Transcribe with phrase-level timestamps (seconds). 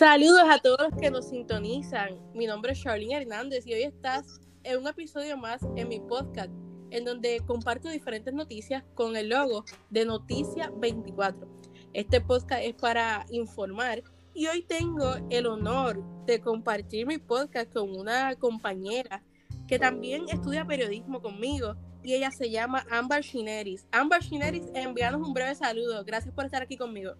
[0.00, 2.18] Saludos a todos los que nos sintonizan.
[2.32, 6.48] Mi nombre es Charlene Hernández y hoy estás en un episodio más en mi podcast,
[6.88, 11.46] en donde comparto diferentes noticias con el logo de Noticia 24.
[11.92, 17.94] Este podcast es para informar y hoy tengo el honor de compartir mi podcast con
[17.94, 19.22] una compañera
[19.68, 23.86] que también estudia periodismo conmigo y ella se llama Amber Shineris.
[23.92, 26.02] Amber Shineris, envíanos un breve saludo.
[26.06, 27.16] Gracias por estar aquí conmigo.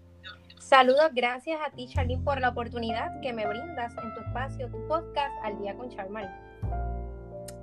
[0.60, 4.86] Saludos, gracias a ti, Charlene, por la oportunidad que me brindas en tu espacio, tu
[4.88, 6.30] podcast Al Día con Charmal.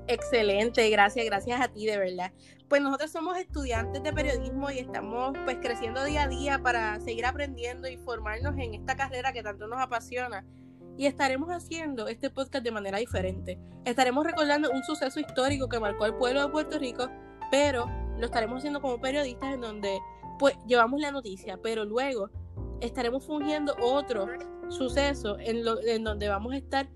[0.08, 2.32] Excelente, gracias, gracias a ti, de verdad.
[2.68, 7.28] Pues nosotros somos estudiantes de periodismo y estamos pues creciendo día a día para seguir
[7.28, 10.44] aprendiendo y formarnos en esta carrera que tanto nos apasiona.
[10.98, 13.60] Y estaremos haciendo este podcast de manera diferente.
[13.86, 17.12] Estaremos recordando un suceso histórico que marcó al pueblo de Puerto Rico,
[17.52, 17.86] pero
[18.18, 20.00] lo estaremos haciendo como periodistas en donde
[20.40, 22.32] pues llevamos la noticia, pero luego
[22.82, 24.28] estaremos fungiendo otro
[24.70, 26.90] suceso en, lo, en donde vamos a estar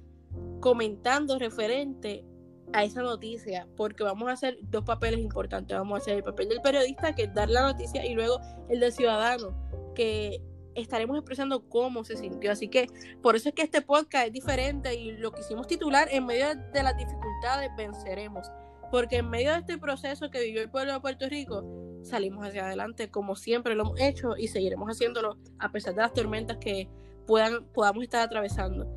[0.60, 2.26] comentando referente
[2.74, 5.78] a esa noticia, porque vamos a hacer dos papeles importantes.
[5.78, 8.80] Vamos a hacer el papel del periodista, que es dar la noticia, y luego el
[8.80, 9.54] del ciudadano,
[9.94, 10.42] que
[10.76, 12.52] estaremos expresando cómo se sintió.
[12.52, 12.88] Así que
[13.22, 16.84] por eso es que este podcast es diferente y lo quisimos titular en medio de
[16.84, 18.48] las dificultades venceremos.
[18.90, 21.64] Porque en medio de este proceso que vivió el pueblo de Puerto Rico,
[22.04, 26.14] salimos hacia adelante como siempre lo hemos hecho y seguiremos haciéndolo a pesar de las
[26.14, 26.90] tormentas que
[27.28, 28.88] puedan, podamos estar atravesando.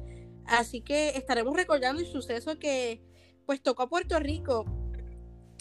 [0.46, 3.02] Así que estaremos recordando el suceso que
[3.46, 4.64] pues tocó a Puerto Rico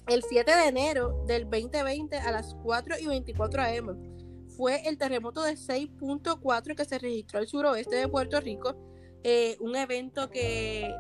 [0.08, 4.14] el 7 de enero del 2020 a las 4 y 24 am.
[4.50, 8.76] Fue el terremoto de 6.4 que se registró al suroeste de Puerto Rico,
[9.24, 10.94] eh, un evento que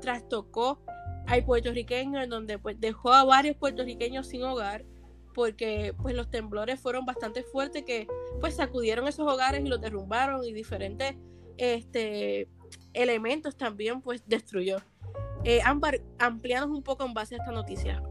[0.00, 0.82] trastocó
[1.26, 4.84] al puertorriqueño en donde pues dejó a varios puertorriqueños sin hogar
[5.32, 8.06] porque pues los temblores fueron bastante fuertes que
[8.40, 11.16] pues sacudieron esos hogares y los derrumbaron y diferentes
[11.56, 12.48] este,
[12.92, 14.78] elementos también pues destruyó.
[15.44, 18.02] Eh, un poco en base a esta noticia.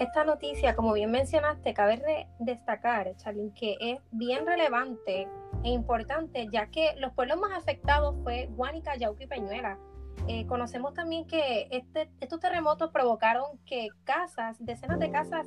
[0.00, 5.28] Esta noticia, como bien mencionaste, cabe destacar, Charlene, que es bien relevante
[5.62, 9.78] e importante, ya que los pueblos más afectados fue Guánica, Yauco y Peñuela.
[10.26, 15.44] Eh, conocemos también que este, estos terremotos provocaron que casas, decenas de casas,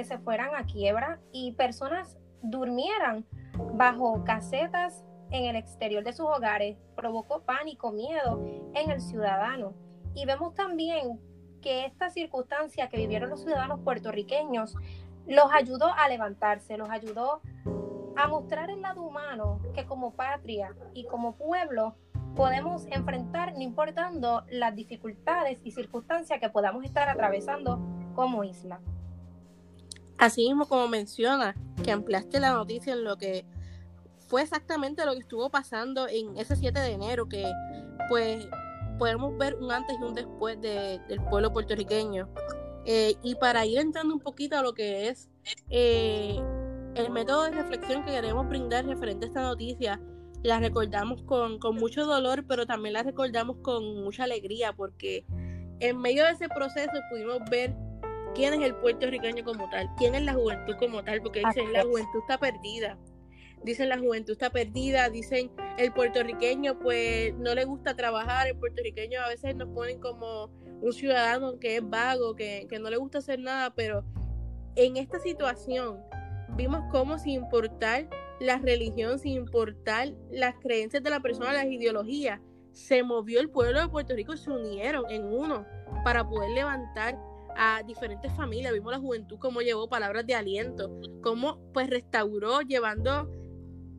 [0.00, 3.24] eh, se fueran a quiebra y personas durmieran
[3.74, 6.76] bajo casetas en el exterior de sus hogares.
[6.94, 8.42] Provocó pánico, miedo
[8.74, 9.74] en el ciudadano.
[10.14, 11.20] Y vemos también
[11.60, 14.74] que esta circunstancia que vivieron los ciudadanos puertorriqueños
[15.26, 17.40] los ayudó a levantarse, los ayudó
[18.16, 21.96] a mostrar el lado humano que como patria y como pueblo
[22.34, 27.80] podemos enfrentar no importando las dificultades y circunstancias que podamos estar atravesando
[28.14, 28.80] como isla.
[30.18, 33.44] Así mismo como menciona que ampliaste la noticia en lo que
[34.28, 37.50] fue exactamente lo que estuvo pasando en ese 7 de enero, que
[38.08, 38.48] pues
[38.98, 42.28] podemos ver un antes y un después del pueblo puertorriqueño.
[42.84, 45.28] Eh, y para ir entrando un poquito a lo que es
[45.70, 46.40] eh,
[46.94, 50.00] el método de reflexión que queremos brindar referente a esta noticia,
[50.42, 55.24] la recordamos con, con mucho dolor, pero también la recordamos con mucha alegría, porque
[55.80, 57.74] en medio de ese proceso pudimos ver
[58.36, 61.82] quién es el puertorriqueño como tal, quién es la juventud como tal, porque dicen la
[61.82, 62.98] juventud está perdida.
[63.64, 69.20] Dicen la juventud está perdida, dicen el puertorriqueño pues no le gusta trabajar, el puertorriqueño
[69.20, 70.50] a veces nos ponen como
[70.82, 74.04] un ciudadano que es vago, que, que no le gusta hacer nada, pero
[74.76, 75.98] en esta situación
[76.50, 78.08] vimos cómo sin importar
[78.38, 82.40] la religión, sin importar las creencias de la persona, las ideologías,
[82.72, 85.64] se movió el pueblo de Puerto Rico, se unieron en uno
[86.04, 87.18] para poder levantar
[87.56, 90.90] a diferentes familias, vimos la juventud cómo llevó palabras de aliento,
[91.22, 93.30] cómo pues restauró llevando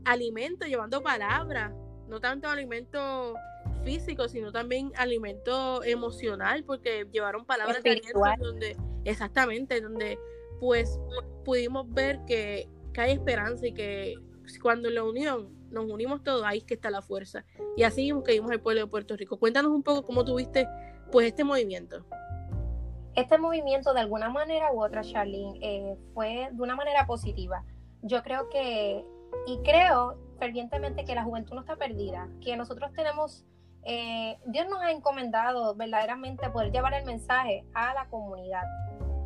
[0.05, 1.73] alimento, llevando palabras,
[2.07, 3.35] no tanto alimento
[3.83, 10.17] físico, sino también alimento emocional, porque llevaron palabras de aliento donde, exactamente, donde
[10.59, 10.99] pues
[11.45, 14.15] pudimos ver que, que hay esperanza y que
[14.61, 17.45] cuando la unión nos unimos todos, ahí es que está la fuerza.
[17.75, 19.37] Y así que vimos el pueblo de Puerto Rico.
[19.37, 20.67] Cuéntanos un poco cómo tuviste
[21.11, 22.05] pues este movimiento.
[23.17, 27.63] Este movimiento de alguna manera u otra, Charlene, eh, fue de una manera positiva.
[28.03, 29.03] Yo creo que,
[29.47, 33.43] y creo fervientemente que la juventud no está perdida, que nosotros tenemos,
[33.81, 38.61] eh, Dios nos ha encomendado verdaderamente poder llevar el mensaje a la comunidad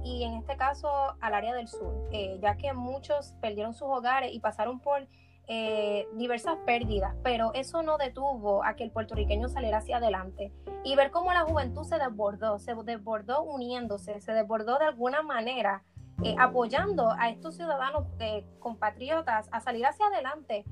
[0.05, 0.89] y en este caso
[1.19, 5.05] al área del sur, eh, ya que muchos perdieron sus hogares y pasaron por
[5.53, 10.53] eh, diversas pérdidas, pero eso no detuvo a que el puertorriqueño saliera hacia adelante
[10.85, 15.83] y ver cómo la juventud se desbordó, se desbordó uniéndose, se desbordó de alguna manera
[16.23, 20.63] eh, apoyando a estos ciudadanos eh, compatriotas a salir hacia adelante,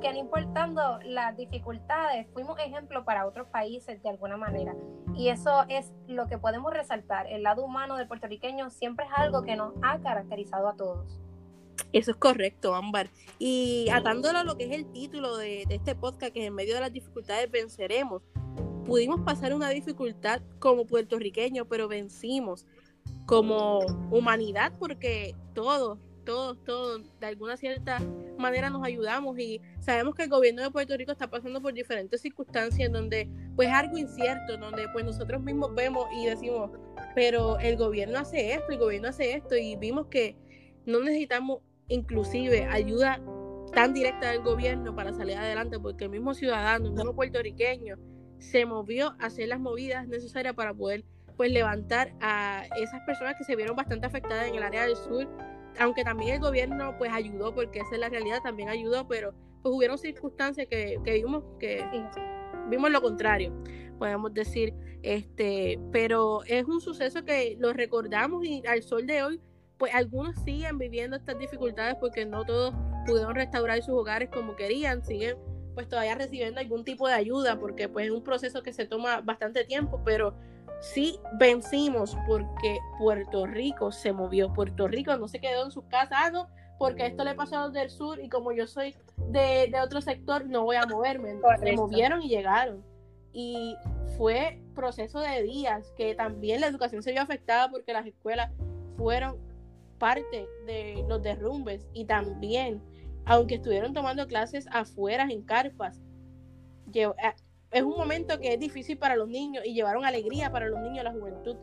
[0.00, 4.76] que no importando las dificultades, fuimos ejemplo para otros países de alguna manera.
[5.16, 7.26] Y eso es lo que podemos resaltar.
[7.26, 11.20] El lado humano del puertorriqueño siempre es algo que nos ha caracterizado a todos.
[11.92, 13.10] Eso es correcto, Ámbar.
[13.38, 16.74] Y atándolo a lo que es el título de, de este podcast, que en medio
[16.74, 18.22] de las dificultades venceremos,
[18.84, 22.66] pudimos pasar una dificultad como puertorriqueños, pero vencimos
[23.26, 23.80] como
[24.10, 28.00] humanidad porque todos, todos, todos, de alguna cierta
[28.38, 32.22] manera nos ayudamos y sabemos que el gobierno de Puerto Rico está pasando por diferentes
[32.22, 36.70] circunstancias en donde pues algo incierto, donde pues nosotros mismos vemos y decimos,
[37.14, 40.34] pero el gobierno hace esto, el gobierno hace esto y vimos que
[40.86, 43.20] no necesitamos inclusive ayuda
[43.72, 47.96] tan directa del gobierno para salir adelante porque el mismo ciudadano, el mismo puertorriqueño
[48.38, 51.04] se movió a hacer las movidas necesarias para poder
[51.36, 55.28] pues levantar a esas personas que se vieron bastante afectadas en el área del sur,
[55.78, 59.32] aunque también el gobierno pues ayudó, porque esa es la realidad, también ayudó, pero
[59.62, 61.84] pues hubieron circunstancias que, vimos que
[62.68, 63.52] vimos lo contrario,
[63.98, 69.40] podemos decir, este, pero es un suceso que lo recordamos y al sol de hoy,
[69.78, 72.74] pues algunos siguen viviendo estas dificultades porque no todos
[73.06, 75.36] pudieron restaurar sus hogares como querían, siguen
[75.74, 79.20] pues todavía recibiendo algún tipo de ayuda porque pues es un proceso que se toma
[79.20, 80.34] bastante tiempo, pero
[80.80, 84.52] sí vencimos porque Puerto Rico se movió.
[84.52, 86.48] Puerto Rico no se quedó en su casa, ah, no,
[86.78, 88.96] porque esto le pasó a los del sur y como yo soy
[89.30, 91.36] de, otro sector, no voy a moverme.
[91.62, 92.84] Se movieron y llegaron.
[93.32, 93.76] Y
[94.16, 98.50] fue proceso de días que también la educación se vio afectada porque las escuelas
[98.96, 99.36] fueron
[99.98, 102.82] parte de los derrumbes y también,
[103.24, 106.00] aunque estuvieron tomando clases afuera en carpas,
[107.70, 111.04] es un momento que es difícil para los niños y llevaron alegría para los niños,
[111.04, 111.56] la juventud.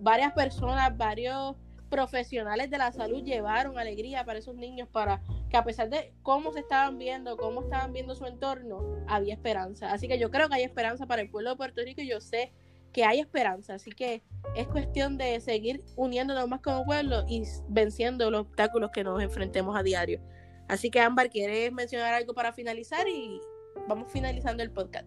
[0.00, 1.56] Varias personas, varios
[1.88, 6.52] profesionales de la salud llevaron alegría para esos niños para que a pesar de cómo
[6.52, 9.92] se estaban viendo, cómo estaban viendo su entorno, había esperanza.
[9.92, 12.20] Así que yo creo que hay esperanza para el pueblo de Puerto Rico y yo
[12.20, 12.52] sé
[12.94, 13.74] que hay esperanza.
[13.74, 14.22] Así que
[14.56, 19.76] es cuestión de seguir uniéndonos más como pueblo y venciendo los obstáculos que nos enfrentemos
[19.76, 20.22] a diario.
[20.68, 23.06] Así que Ámbar, ¿quieres mencionar algo para finalizar?
[23.06, 23.38] Y
[23.86, 25.06] vamos finalizando el podcast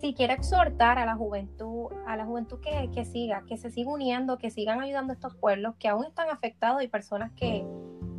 [0.00, 3.90] si quiero exhortar a la juventud, a la juventud que, que, siga, que se siga
[3.90, 7.66] uniendo, que sigan ayudando a estos pueblos que aún están afectados y personas que,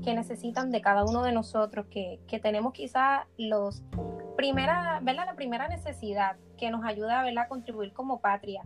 [0.03, 3.83] que necesitan de cada uno de nosotros, que, que tenemos quizás los
[4.37, 5.25] primera, ¿verdad?
[5.25, 7.45] la primera necesidad que nos ayuda ¿verdad?
[7.45, 8.61] a contribuir como patria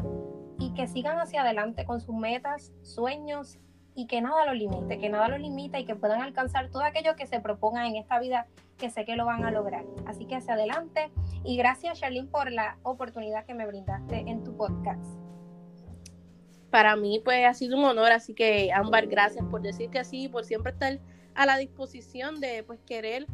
[0.59, 3.57] y que sigan hacia adelante con sus metas, sueños
[3.95, 7.15] y que nada lo limite, que nada lo limita y que puedan alcanzar todo aquello
[7.15, 8.47] que se propongan en esta vida,
[8.77, 9.85] que sé que lo van a lograr.
[10.05, 11.09] Así que hacia adelante
[11.43, 15.05] y gracias Charlene por la oportunidad que me brindaste en tu podcast.
[16.69, 20.27] Para mí pues ha sido un honor, así que Ámbar, gracias por decir que sí,
[20.27, 20.99] por siempre estar
[21.33, 23.25] a la disposición de pues querer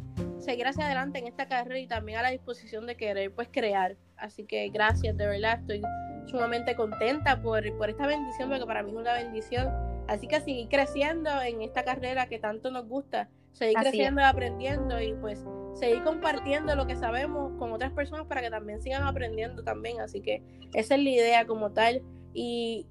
[0.50, 3.96] seguir hacia adelante en esta carrera y también a la disposición de querer pues crear.
[4.16, 5.82] Así que gracias, de verdad, estoy
[6.26, 9.68] sumamente contenta por, por esta bendición, porque para mí es una bendición
[10.08, 15.00] Así que seguir creciendo en esta carrera que tanto nos gusta, seguir creciendo y aprendiendo
[15.00, 19.62] y pues seguir compartiendo lo que sabemos con otras personas para que también sigan aprendiendo
[19.62, 20.00] también.
[20.00, 20.42] Así que
[20.72, 22.02] esa es la idea como tal.
[22.32, 22.86] Y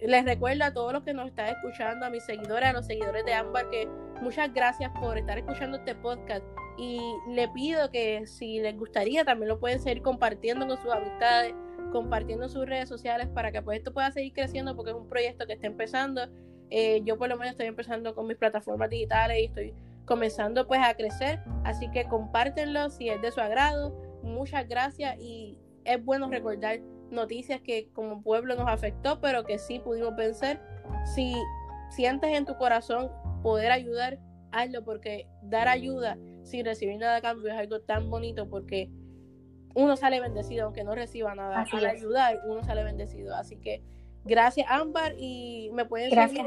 [0.00, 3.24] les recuerdo a todos los que nos están escuchando, a mis seguidores, a los seguidores
[3.24, 3.88] de Ámbar, que
[4.20, 6.44] muchas gracias por estar escuchando este podcast.
[6.78, 11.54] Y le pido que si les gustaría también lo pueden seguir compartiendo con sus amistades,
[11.90, 15.46] compartiendo sus redes sociales para que pues esto pueda seguir creciendo porque es un proyecto
[15.46, 16.28] que está empezando
[16.70, 20.80] eh, yo por lo menos estoy empezando con mis plataformas digitales y estoy comenzando pues
[20.82, 23.94] a crecer, así que compártenlo si es de su agrado.
[24.22, 26.80] Muchas gracias y es bueno recordar
[27.10, 30.60] noticias que como pueblo nos afectó, pero que sí pudimos vencer.
[31.14, 31.34] Si
[31.90, 33.10] sientes en tu corazón
[33.42, 34.18] poder ayudar,
[34.50, 38.90] hazlo porque dar ayuda sin recibir nada a cambio es algo tan bonito porque
[39.74, 41.66] uno sale bendecido aunque no reciba nada.
[41.70, 43.82] Al ayudar uno sale bendecido, así que
[44.26, 45.14] Gracias, Ámbar.
[45.18, 46.44] Y me pueden seguir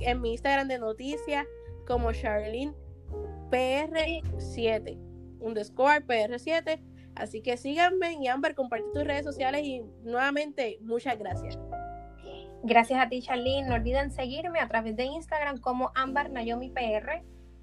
[0.00, 1.46] en, mi Instagram de noticias
[1.86, 2.72] como Charlene
[3.50, 4.96] PR7,
[5.40, 6.80] underscore PR7.
[7.16, 11.58] Así que síganme y Ámbar, comparte tus redes sociales y nuevamente muchas gracias.
[12.62, 13.68] Gracias a ti, Charlene.
[13.68, 17.22] No olviden seguirme a través de Instagram como Ámbar Naomi PR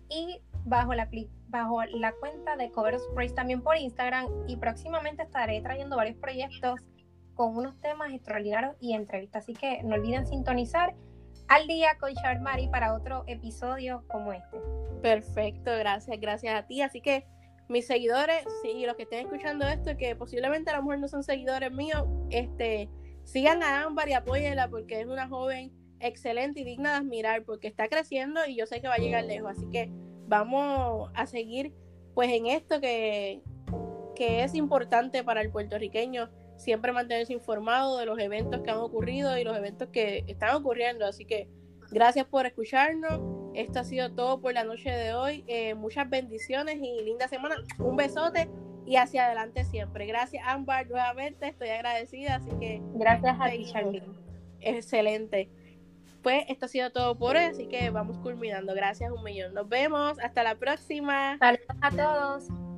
[0.09, 1.09] y bajo la,
[1.47, 4.27] bajo la cuenta de Cover Sprays también por Instagram.
[4.47, 6.79] Y próximamente estaré trayendo varios proyectos
[7.35, 9.43] con unos temas extraordinarios y entrevistas.
[9.43, 10.95] Así que no olviden sintonizar
[11.47, 14.57] al día con Charmari para otro episodio como este.
[15.01, 16.81] Perfecto, gracias, gracias a ti.
[16.81, 17.25] Así que
[17.69, 21.23] mis seguidores, sí, los que estén escuchando esto, que posiblemente a lo mejor no son
[21.23, 22.89] seguidores míos, este,
[23.23, 27.67] sigan a Ámbar y apóyenla porque es una joven excelente y digna de admirar porque
[27.67, 29.51] está creciendo y yo sé que va a llegar lejos.
[29.51, 29.91] Así que
[30.27, 31.73] vamos a seguir
[32.13, 33.41] pues en esto que,
[34.15, 39.37] que es importante para el puertorriqueño siempre mantenerse informado de los eventos que han ocurrido
[39.37, 41.05] y los eventos que están ocurriendo.
[41.05, 41.47] Así que
[41.91, 43.19] gracias por escucharnos.
[43.53, 45.43] Esto ha sido todo por la noche de hoy.
[45.47, 47.55] Eh, muchas bendiciones y linda semana.
[47.77, 48.49] Un besote
[48.85, 50.05] y hacia adelante siempre.
[50.05, 51.47] Gracias, Ambar, nuevamente.
[51.47, 52.35] Estoy agradecida.
[52.35, 52.81] Así que.
[52.95, 54.03] Gracias a ti, Charlie.
[54.59, 55.49] Excelente.
[56.23, 58.73] Pues esto ha sido todo por hoy, así que vamos culminando.
[58.73, 59.53] Gracias un millón.
[59.53, 60.17] Nos vemos.
[60.19, 61.37] Hasta la próxima.
[61.37, 62.72] Saludos a todos.